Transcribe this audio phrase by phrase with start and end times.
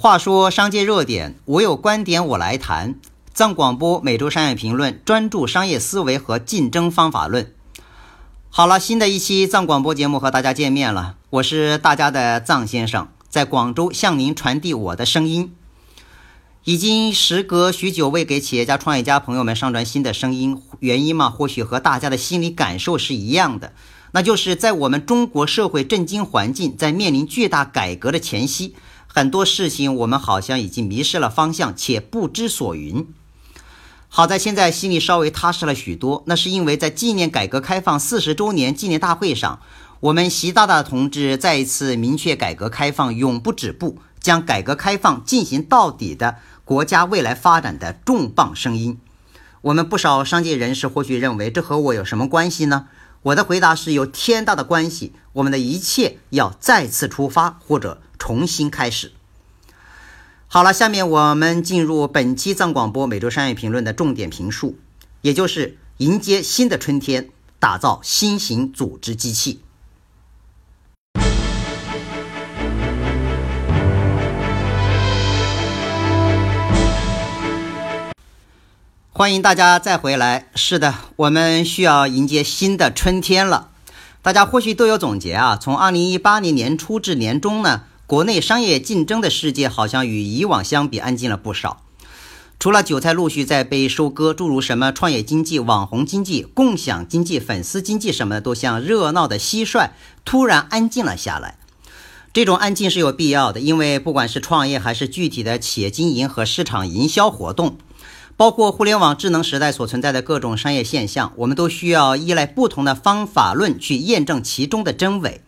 [0.00, 2.94] 话说商界热点，我有观点我来谈。
[3.34, 7.52] 藏广播每周商业评论，专注商业思维和竞争方法论。
[8.48, 15.52] 好了，新的一期藏广播节目和大家见面了，我是大家的藏先生，在广州向您传递我的声音。
[16.62, 23.72] 已经时隔许久未给企业家、创业家朋友们上传新的声音，原因嘛，或许和大家的心理感受是一样的，
[24.12, 28.76] 那就是在我们中国社会震惊环境在面临巨大改革的前夕。
[29.18, 33.04] 很多事情我们好像已经迷失了方向，且不知所云。
[34.06, 39.58] 好在现在心里稍微踏实了许多，那是因为在纪念改革开放四十周年纪念大会上，
[39.98, 49.00] 我们习大大同志再一次明确改革开放永不止步，将改革开放进行到底的国家未来发展的重磅声音。
[49.62, 52.86] 我们不少商界人士或许认为这和我有什么关系呢？
[53.22, 55.12] 我的回答是有天大的关系。
[55.32, 58.00] 我们的一切要再次出发，或者。
[58.18, 59.12] 重新开始。
[60.50, 64.78] 好了，下面我们进入本期藏广播每周商业评论的重点评述，
[65.20, 69.60] 也就是迎接新的春天，打造新型组织机器。
[79.12, 80.48] 欢迎大家再回来。
[80.54, 83.70] 是的，我们需要迎接新的春天了。
[84.22, 87.82] 大家或许都有总结啊，从二零一八年年初至年中呢。
[88.08, 91.82] 国内商业竞争的世界好像与以往相比安静了不少，
[92.58, 99.90] 除了韭菜陆续在被收割，诸如什么创业经济、网红经济、共享经济、粉丝经济什么的，都像热闹的蟋蟀，
[100.24, 101.58] 突然安静了下来。
[102.32, 107.76] 这种安静是有必要的，因为不管是创业还是具体的企业经营和市场营销活动，
[108.38, 115.42] 包括互联网智能时代所存在的各种商业现象，我们都需要依赖不同的方法论去验证其中的真伪。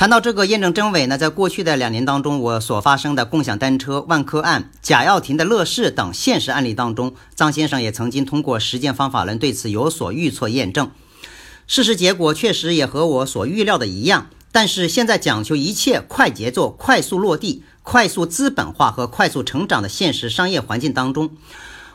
[0.00, 10.90] 谈到这个验证真伪呢，在过去的两年当中，我所发生的共享单车、万科案、贾跃亭的乐视等现实案例当中，张先生也曾经通过实践方法论对此有所预测验证。
[11.66, 14.28] 事实结果确实也和我所预料的一样。
[14.50, 21.28] 但是现在讲求一切快节奏、快速落地、快速资本化和快速成长的现实商业环境当中。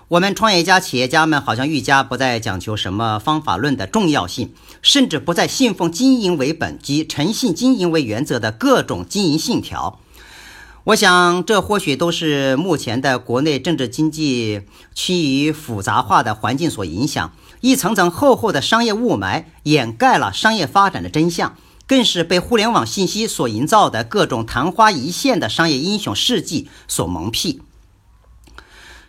[0.08, 10.00] 我们创业家、企业家们好像愈加不再讲求什么方法论的重要性，甚至不再信奉经营为本及诚信经营为原则的各种经营信条。
[10.84, 14.62] 我想，这或许都是目前的国内政治经济
[14.94, 21.58] 趋于复杂化的环境所影响，一层层厚厚的商业雾霾掩盖了商业发展的真相，
[21.88, 27.62] 更是被互联网信息所营造的各种昙花一现的商业英雄事迹所蒙蔽。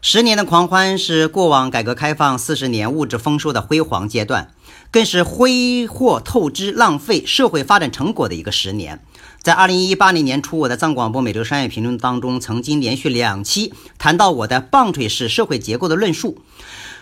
[0.08, 4.52] 十年的狂欢是过往改革开放四十年物质丰收的辉煌阶段，
[4.92, 9.02] 更是挥霍透支、浪费社会发展成果的一个十年。
[9.42, 16.38] 在二零一八年年初，我的藏广播每周商业评论当中，曾经连续两期谈到我的棒槌式社会结构的论述。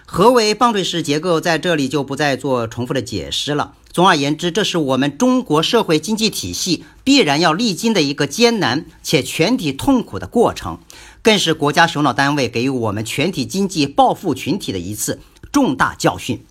[0.07, 3.75] 何为棒槌式结构，在这里就不再做重复的解释了。
[3.93, 10.79] 总而言之，这是我们中国社会经济体系必然要历经的一个艰难且全体痛苦的过程，
[11.25, 15.21] 更是国家首脑单位给予我们全体经济暴富群体的一次
[15.51, 16.45] 重大教训。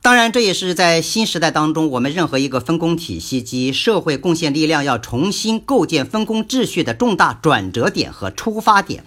[0.00, 9.04] 当然，这也是在新时代当中，我们任何一个分工体系及社会贡献力量要重新构建分工秩序的重大转折点和出发点。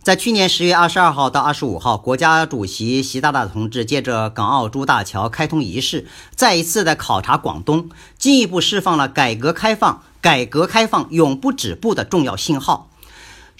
[0.00, 6.06] 在去年十月二十二号到二十五号，国家主席习大大同志借着港澳珠大桥开通仪式，
[6.36, 12.90] 再一次的考察广东，进一步释放了改革开放、改革开放永不止步的重要信号。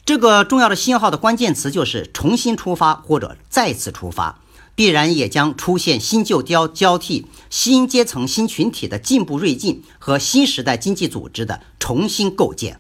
[0.07, 4.39] 这个重要的信号的关键词就是重新出发或者再次出发，
[4.75, 12.79] 必然也将出现新旧交交替、新阶层、新群体的进步锐进和新时代经济组织的重新构建。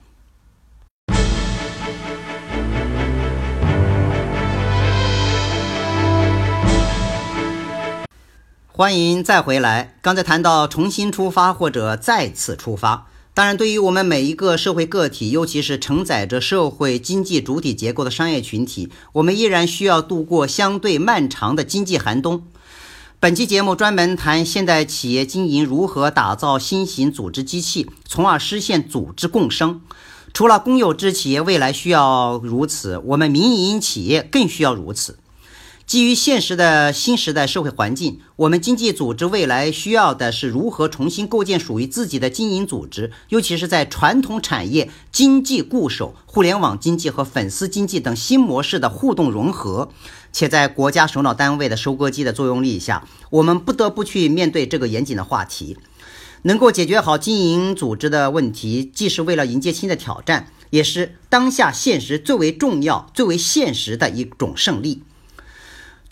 [8.66, 9.96] 欢迎再回来。
[10.02, 13.06] 刚才谈到重新出发或者再次出发，
[13.36, 22.44] 当然，对于我们每一个社会个体，尤其是承载着社会经济主体结构的商业群体，我们依然需要度过相对漫长的经济寒冬。
[23.18, 29.80] 本期节目专门谈现代企业经营如何打造新型组织机器，从而实现组织共生。
[30.32, 35.18] 除了公有制企业未来需要如此，我们民营企业更需要如此。
[35.86, 49.90] 基于现实的新时代社会环境，我们经济组织未来需要的是如何重新构建属于自己的经营组织，尤其是在传统产业经济固守、互联网经济和粉丝经济等新模式的互动融合，
[50.32, 55.76] 且在国家首脑单位的收割机的作用力下，我们不得不去面对这个严谨的话题。
[56.42, 60.48] 能够解决好经营组织的问题，既是为了迎接新的挑战。
[60.70, 65.02] 也是当下现实最为重要、最为现实的一种胜利。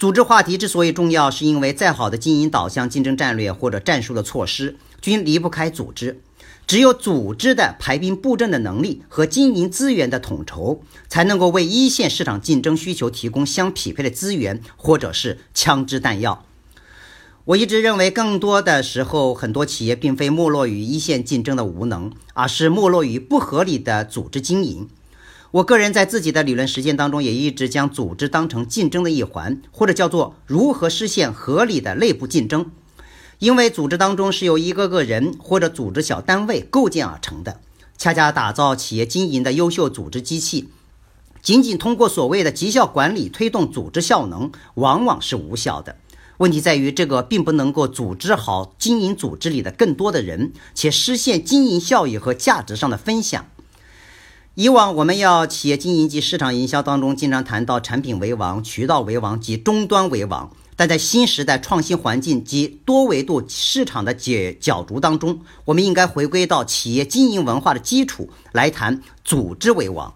[0.02, 6.20] 组织话题之所以重要，是因为再好的经营导向竞争战略或者战术的措施，均离不开组织。
[6.66, 16.44] 只有组织的排兵布阵的能力和经营资源的统筹，才能够为一线市场竞争需求提供相匹配的资源或者是枪支弹药。
[17.44, 24.88] 我一直认为，更多的时候，很多企业并非没落于一线竞争的无能，而是没落于不合理的组织经营。
[25.52, 32.70] 我个人在自己的理论实践当中，也一直将组织当成竞争的一环，或者叫做如何实现合理的内部竞争。
[33.38, 37.60] 因为组织当中是由一个个人或者组织小单位构建而成的，
[37.98, 40.70] 恰恰打造企业经营的优秀组织机器，
[41.42, 45.96] 仅仅通过所谓的绩效管理推动组织效能，往往是无效的。
[46.38, 53.44] 问题在于，这个并不能够组织好经营组织里的更多的人，且实现经营效益和价值上的分享。
[54.54, 60.54] 以往我们要企业经营及市场营销当中，经常谈到产品为王、渠道为王及终端为王。
[60.76, 70.12] 但在新时代创新环境及多维度市场的解角逐当中，我们应该回归到企业经营文化的基础来谈组织为王，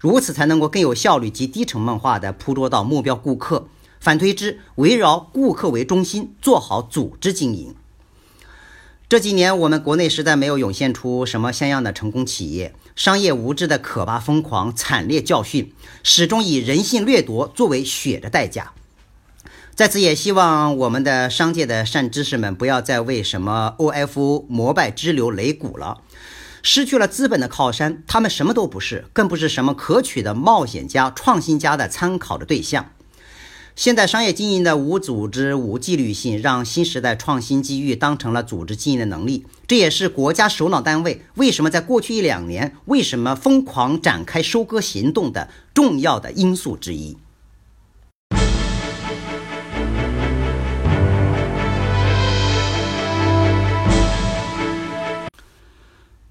[0.00, 3.68] 如此才能够更有效率及低成本化的捕捉到目标顾客。
[4.00, 7.72] 反推之，围绕顾客为中心，做好组织经营。
[9.08, 15.72] 这几年，我们国内实在没有涌现出什么像样的成功企业，商业无知的可怕疯狂惨烈教训，
[16.02, 18.72] 始终以人性掠夺作为血的代价。
[19.74, 25.98] 在此也希望我们的商界的善知识们不要再为什么 OFO 膜拜之流擂鼓了，
[26.62, 32.92] 失去了资本的靠山，他们什么都不是，更不是什么可取的冒险家、创新家的参考的对象。
[33.76, 47.18] 现在商业经营的无组织、无纪律性，让新时代创新机遇当成了组织经营的能力，这也是国家首脑单位为什么在过去一两年为什么疯狂展开收割行动的重要的因素之一。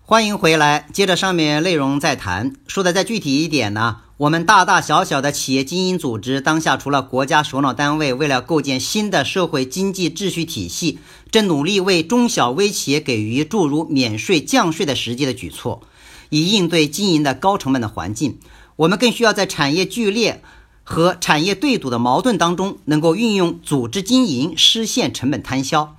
[0.07, 2.53] 欢迎回来，接着上面内容再谈。
[2.67, 10.99] 说的再具体一点呢，我们大大小小的企业经营组织，当下除了国家首脑单位为了构建新的社会经济秩序体系，
[11.31, 15.81] 正努力为中小微企业给予诸如免税、降税的实际的举措，
[16.29, 18.39] 以应对经营的高成本的环境。
[18.77, 20.41] 我们更需要在产业剧烈
[20.85, 25.97] 和产业对赌的矛盾当中，能够运用组织经营实现成本摊销。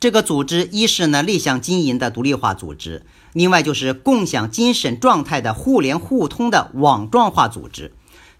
[0.00, 3.04] 这个组织一是呢内向经营的独立化组织。
[3.34, 7.92] 另外就是共享精神状态的互联互通的网状化组织，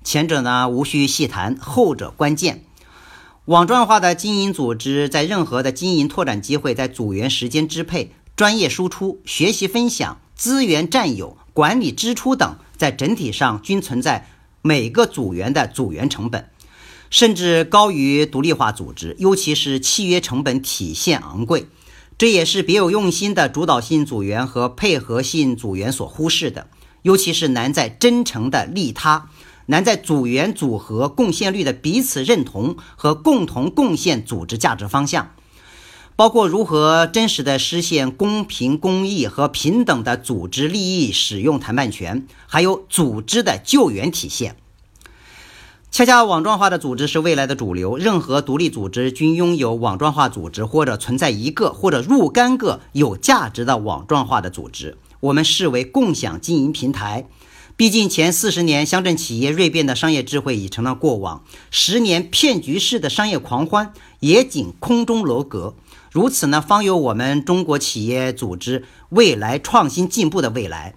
[0.02, 2.64] 前者呢无需细谈，后者关键。
[3.44, 14.26] 网状化的经营组织在任何的经营拓展机会，在组员时间支配、专业输出、学习分享、资源占有、管理支出等，在整体上均存在
[14.62, 16.48] 每个组员的组员成本，
[17.10, 21.66] 甚至高于独立化组织，尤其是契约成本体现昂贵。
[22.16, 26.68] 这也是别有用心的主导性组员和配合性组员所忽视的，
[27.02, 29.30] 尤其是难在真诚的利他，
[29.66, 35.32] 难在组员组合贡献率的彼此认同和共同贡献组织价值方向，
[36.14, 44.56] 包括如何真实的实现公平公益和平等的组织利益使用谈判权，还有组织的救援体现。
[45.90, 57.26] 恰恰网状化的组织是未来的主流，任何独立组织均拥有网状化组织，或者存在一个或者若干个有价值的网状化的组织，我们视为共享经营平台。
[57.76, 61.42] 毕竟前四十年乡镇企业锐变的商业智慧已成了过往，
[61.73, 65.75] 十年骗局式的商业狂欢也仅空中楼阁。
[66.12, 70.94] 如此呢，方有我们中国企业组织未来创新进步的未来。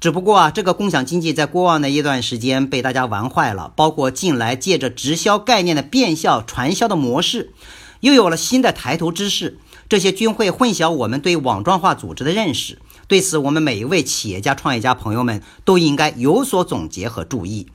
[0.00, 7.52] 只不过啊，这个共享经济在过往的一段时间被大家玩坏了，包括近来借着直销概念的变相传销的模式，
[8.00, 9.58] 又有了新的抬头之势，
[9.90, 12.78] 这些均会混淆我们对网状化组织的认识。
[13.08, 17.66] 对此，我们每一位企业家、创业家朋友们都应该有所总结和注意。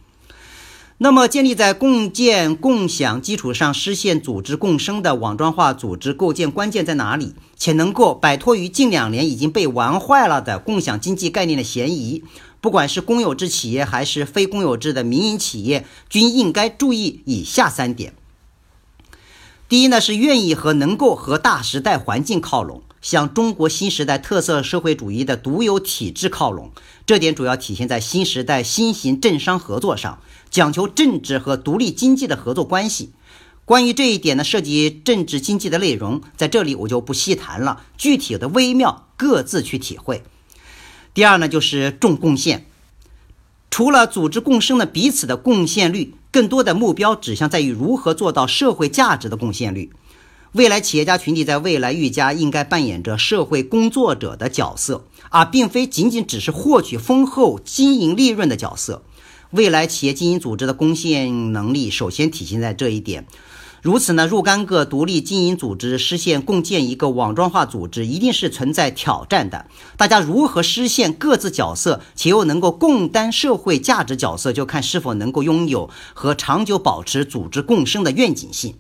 [0.97, 7.33] 那么，建立在共建共享基础上实现组织共生的网状化组织构建关键在哪里？
[7.57, 12.23] 且能够摆脱于近两年已经被玩坏了的共享经济概念的嫌疑？
[12.61, 18.13] 不管是公有制企业还是非公有制的民营企业，均应该注意以下三点：
[19.67, 22.83] 第一呢，是愿意和能够和大时代环境靠拢。
[23.01, 26.71] 向中国新时代特色社会主义的独有体制靠拢，
[27.05, 30.19] 这点主要体现在新时代新型政商合作上，
[30.49, 33.11] 讲求政治和独立经济的合作关系。
[33.63, 40.23] 关于这一点呢，涉及政治经济的内容，在这里我就不细谈了，具体的微妙各自去体会。
[41.13, 42.65] 第二呢，就是重贡献。
[43.69, 49.93] 除了组织共生的彼此的贡献率，更多的目标指向在于如何做到社会价值的贡献率。
[50.51, 59.01] 未来企业家群体在未来愈加应该扮演着社会工作者的角色，而并非仅仅只是获取丰厚经营利润的角色。
[59.51, 63.25] 未来企业经营组织的贡献能力，首先体现在这一点。
[63.85, 69.67] 如此呢，若干个独立经营组织实现共建一个网状化组织，一定是存在挑战的。
[69.95, 78.73] 大家如何实现各自角色，且又能够共担社会价值角色，就看是否能够拥有和长久保持组织共生的愿景性。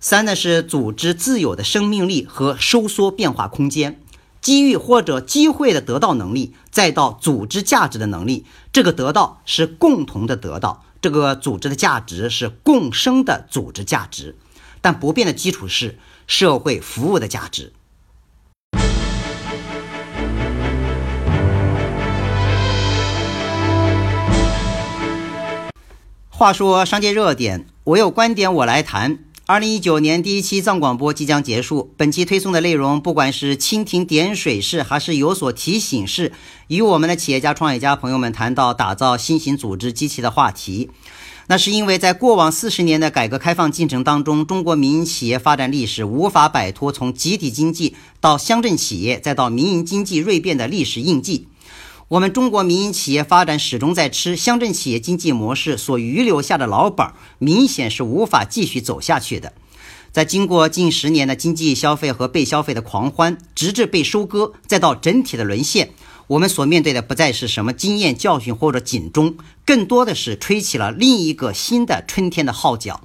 [0.00, 4.00] 三呢是组织自有的生命力和收缩变化空间。
[4.40, 14.36] 机遇或者机会的得到能力，再到组织价值的能力，这个得到是共同的得到，这个组织的价值是共生的组织价值，
[14.80, 17.74] 但不变的基础是社会服务的价值。
[26.30, 29.18] 话说商界热点，我有观点，我来谈。
[29.46, 36.32] 二零一九年第一期藏广播即将结束，本期推送的内容，不管是蜻蜓点水式，还是有所提醒式，
[36.68, 40.88] 与我们的企业家、创业家朋友们谈到打造新型组织机器的话题。
[41.46, 51.48] 那是因为在过往四十年的改革开放进程当中，中国民营企业发展历史无法摆脱从集体经济到乡镇企业，再到民营经济锐变的历史印记。
[52.08, 57.06] 我们中国民营企业发展始终在吃乡镇企业经济模式所遗留下的老本，
[57.38, 59.54] 明显是无法继续走下去的。
[60.12, 65.92] 在经过近十年的经济消费和被消费的狂欢，直至被收割，再到整体的沦陷，
[66.26, 73.00] 我们所面对的不再是什么经验教训或者警钟，更多的是吹起了另一个新的春天的号角。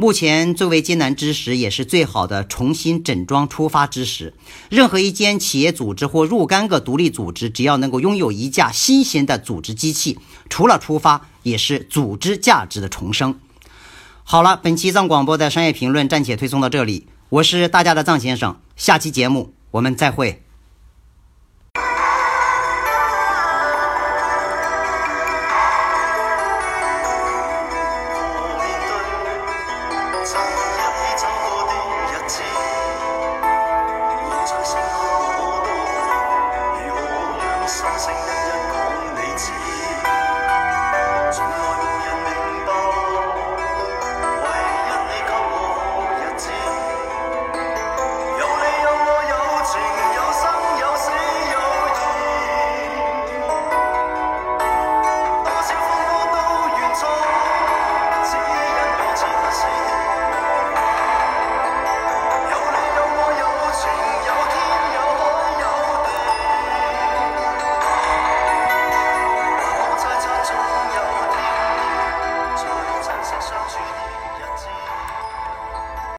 [0.00, 4.32] 目前最为艰难之时，也是最好的重新整装出发之时。
[4.70, 13.38] 任何一间企业组织或若干个独立组织，只要能够拥有一架新型的组织机器，除了出发，也是组织价值的重生。
[14.24, 20.42] 好了，本期藏广播的商业评论暂且推送到这里，我是大家的藏先生，下期节目我们再会。